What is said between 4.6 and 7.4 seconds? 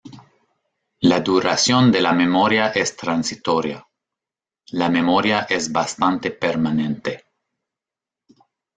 la memoria es bastante permanente.